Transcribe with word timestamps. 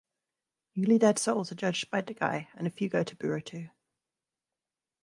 Newly 0.75 0.97
dead 0.97 1.19
souls 1.19 1.51
are 1.51 1.53
judged 1.53 1.91
by 1.91 2.01
Degei, 2.01 2.47
and 2.55 2.65
a 2.65 2.71
few 2.71 2.89
go 2.89 3.03
to 3.03 3.15
Burotu. 3.15 3.69